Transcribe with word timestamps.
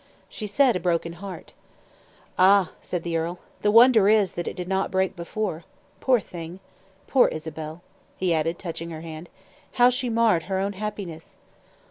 "She 0.29 0.47
said 0.47 0.75
a 0.75 0.79
broken 0.79 1.13
heart." 1.13 1.53
"Ah!" 2.39 2.71
said 2.81 3.03
the 3.03 3.15
earl. 3.17 3.37
"The 3.61 3.69
wonder 3.69 4.09
is 4.09 4.31
that 4.31 4.47
it 4.47 4.55
did 4.55 4.67
not 4.67 4.89
break 4.89 5.15
before. 5.15 5.63
Poor 5.99 6.19
thing! 6.19 6.59
Poor 7.05 7.27
Isabel!" 7.27 7.83
he 8.17 8.33
added, 8.33 8.57
touching 8.57 8.89
her 8.89 9.01
hand, 9.01 9.29
"how 9.73 9.91
she 9.91 10.09
marred 10.09 10.41
her 10.49 10.57
own 10.57 10.73
happiness! 10.73 11.37